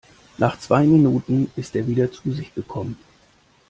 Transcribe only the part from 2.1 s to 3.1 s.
zu sich gekommen.